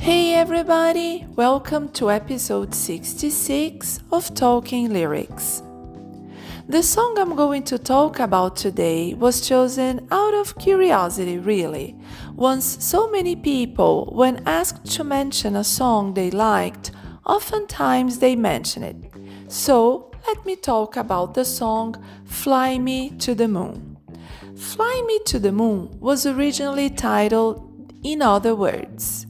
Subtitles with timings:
[0.00, 5.62] Hey everybody, welcome to episode 66 of Talking Lyrics.
[6.66, 11.94] The song I'm going to talk about today was chosen out of curiosity, really.
[12.34, 16.92] Once so many people, when asked to mention a song they liked,
[17.26, 18.96] oftentimes they mention it.
[19.48, 23.98] So let me talk about the song Fly Me to the Moon.
[24.56, 29.26] Fly Me to the Moon was originally titled In Other Words.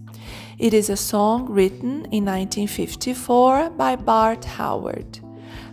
[0.61, 5.19] It is a song written in 1954 by Bart Howard.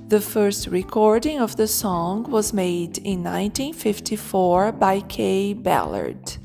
[0.08, 6.38] The first recording of the song was made in 1954 by Kaye Ballard.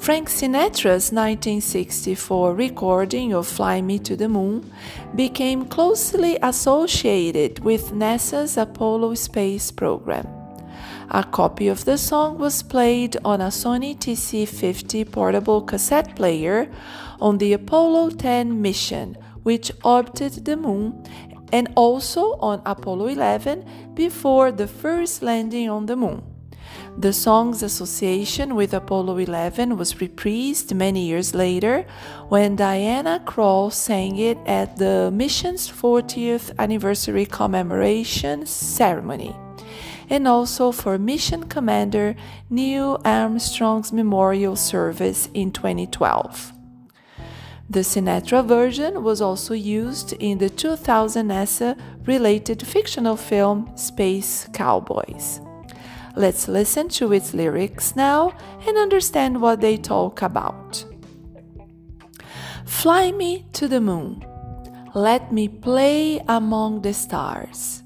[0.00, 4.72] Frank Sinatra's 1964 recording of Fly Me to the Moon
[5.14, 10.37] became closely associated with NASA's Apollo space program.
[11.10, 16.70] A copy of the song was played on a Sony TC50 portable cassette player
[17.18, 21.02] on the Apollo 10 mission, which orbited the moon,
[21.50, 26.22] and also on Apollo 11 before the first landing on the moon.
[26.98, 31.86] The song's association with Apollo 11 was reprised many years later
[32.28, 39.34] when Diana Krall sang it at the mission's 40th anniversary commemoration ceremony
[40.10, 42.16] and also for Mission Commander
[42.50, 46.52] Neil Armstrong's memorial service in 2012.
[47.70, 55.40] The Sinatra version was also used in the 2000 NASA related fictional film Space Cowboys.
[56.16, 58.32] Let's listen to its lyrics now
[58.66, 60.84] and understand what they talk about.
[62.64, 64.24] Fly me to the moon.
[64.94, 67.82] Let me play among the stars.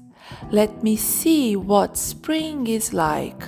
[0.51, 3.43] Let me see what spring is like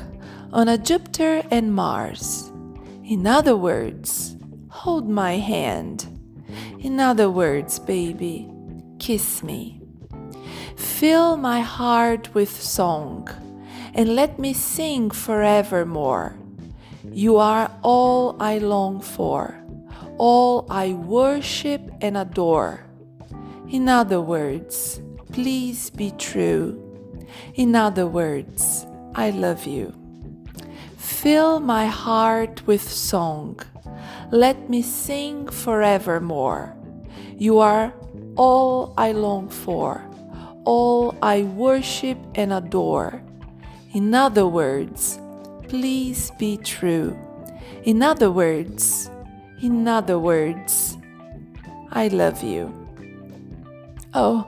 [0.52, 2.52] on a Jupiter and Mars.
[3.04, 4.36] In other words,
[4.70, 6.08] hold my hand.
[6.80, 8.50] In other words, baby,
[9.00, 9.81] kiss me.
[10.75, 13.28] Fill my heart with song
[13.94, 16.38] and let me sing forevermore.
[17.12, 19.58] You are all I long for,
[20.18, 22.85] all I worship and adore.
[23.69, 25.02] In other words,
[25.35, 26.79] please be true.
[27.56, 29.94] In other words, I love you.
[30.96, 33.59] Fill my heart with song.
[34.31, 36.73] Let me sing forevermore.
[37.38, 37.94] You are
[38.38, 40.01] all I long for,
[40.63, 43.22] all I worship and adore.
[43.94, 45.19] In other words,
[45.67, 47.12] please be true.
[47.84, 49.12] In other words,
[49.62, 50.97] in other words,
[51.91, 52.72] I love you.
[54.13, 54.47] Oh,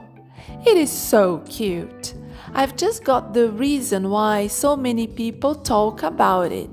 [0.66, 2.14] it is so cute.
[2.54, 6.70] I've just got the reason why so many people talk about it.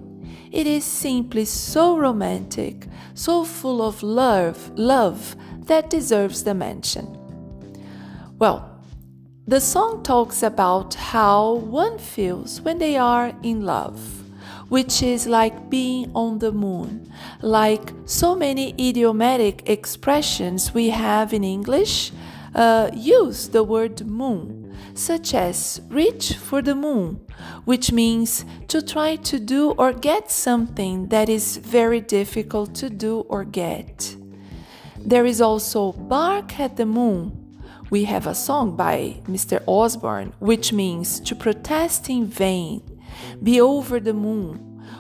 [0.52, 5.36] It is simply so romantic, so full of love, love
[5.66, 7.18] that deserves the mention.
[8.40, 8.72] Well,
[9.48, 14.24] the song talks about how one feels when they are in love,
[14.70, 21.44] which is like being on the moon, like so many idiomatic expressions we have in
[21.44, 22.12] English
[22.56, 27.20] uh, use the word moon, such as reach for the moon,
[27.66, 33.20] which means to try to do or get something that is very difficult to do
[33.28, 34.16] or get.
[34.98, 37.62] There is also bark at the moon.
[37.90, 39.62] We have a song by Mr.
[39.68, 42.82] Osbourne, which means to protest in vain,
[43.44, 44.58] be over the moon,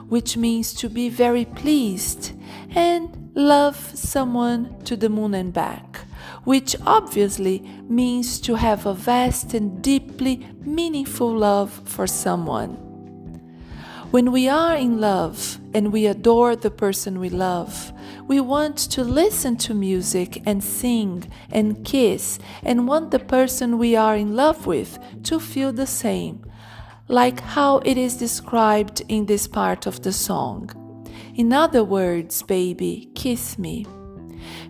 [0.07, 2.33] which means to be very pleased,
[2.75, 6.05] and love someone to the moon and back
[6.45, 12.77] which obviously means to have a vast and deeply meaningful love for someone.
[14.11, 17.91] When we are in love and we adore the person we love,
[18.27, 23.95] we want to listen to music and sing and kiss and want the person we
[23.95, 26.45] are in love with to feel the same,
[27.09, 30.71] like how it is described in this part of the song.
[31.35, 33.85] In other words, baby, kiss me.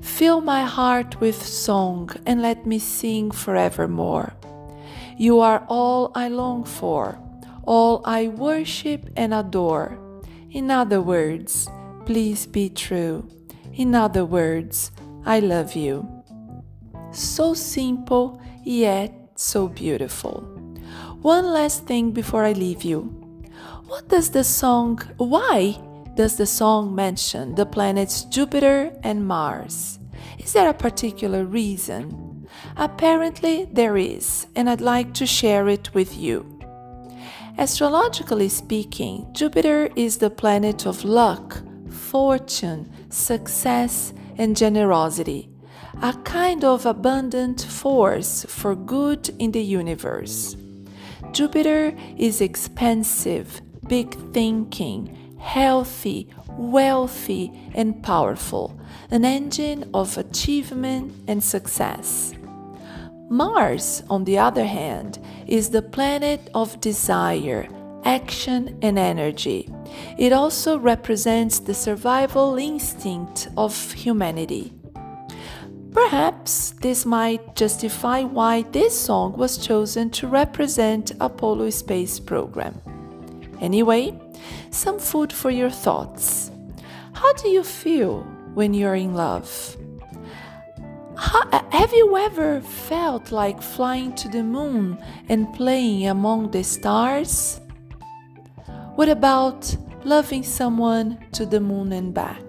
[0.06, 4.34] Fill my heart with song and let me sing forevermore.
[5.18, 7.20] You are all I long for,
[7.64, 9.98] all I worship and adore.
[10.52, 11.68] In other words,
[12.06, 13.28] please be true.
[13.74, 14.92] In other words,
[15.26, 16.08] I love you.
[17.12, 20.42] So simple, yet so beautiful.
[21.22, 23.02] One last thing before I leave you.
[23.88, 25.78] What does the song Why
[26.16, 30.00] does the song mention the planets Jupiter and Mars?
[30.40, 32.48] Is there a particular reason?
[32.78, 36.46] Apparently, there is, and I'd like to share it with you.
[37.58, 45.50] Astrologically speaking, Jupiter is the planet of luck, fortune, success, and generosity,
[46.02, 50.56] a kind of abundant force for good in the universe.
[51.32, 56.28] Jupiter is expansive, big thinking, healthy,
[56.58, 58.78] wealthy, and powerful,
[59.12, 62.34] an engine of achievement and success.
[63.30, 67.68] Mars, on the other hand, is the planet of desire,
[68.04, 69.70] action, and energy.
[70.18, 74.74] It also represents the survival instinct of humanity.
[75.92, 82.82] Perhaps this might justify why this song was chosen to represent Apollo space program.
[83.62, 84.20] Anyway,
[84.72, 86.52] some food for your thoughts.
[87.14, 88.22] How do you feel
[88.54, 89.78] when you're in love?
[91.18, 94.98] How, have you ever felt like flying to the moon
[95.30, 97.62] and playing among the stars?
[98.96, 102.44] What about loving someone to the moon and back?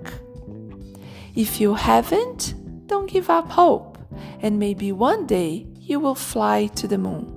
[1.34, 2.54] If you haven't,
[2.86, 3.98] don't give up hope,
[4.42, 7.32] and maybe one day you will fly to the moon.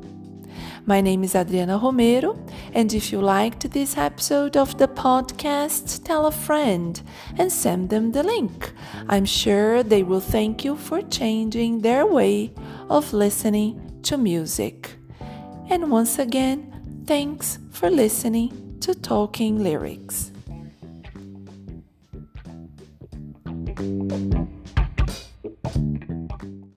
[0.86, 2.38] My name is Adriana Romero,
[2.74, 7.02] and if you liked this episode of the podcast, tell a friend
[7.38, 8.72] and send them the link.
[9.08, 12.54] I'm sure they will thank you for changing their way
[12.90, 14.96] of listening to music.
[15.70, 20.32] And once again, thanks for listening to Talking Lyrics.